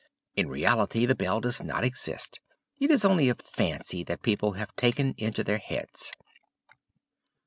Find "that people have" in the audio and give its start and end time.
4.05-4.75